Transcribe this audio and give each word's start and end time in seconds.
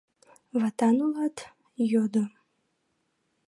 —Ватан 0.59 0.97
улат?— 1.05 1.37
йодо. 1.91 2.23